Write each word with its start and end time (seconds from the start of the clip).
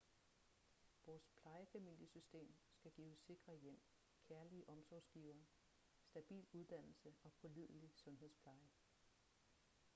vores 1.05 1.29
plejefamiliesystem 1.35 2.55
skal 2.71 2.91
give 2.91 3.15
sikre 3.17 3.53
hjem 3.55 3.79
kærlige 4.27 4.69
omsorgsgivere 4.69 5.43
stabil 6.01 6.45
uddannelse 6.53 7.13
og 7.23 7.33
pålidelig 7.41 7.91
sundhedspleje 7.95 8.69